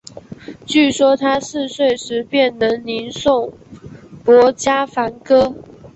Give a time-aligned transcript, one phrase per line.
[0.65, 3.53] 据说他四岁时便能吟诵
[4.25, 5.53] 薄伽梵歌。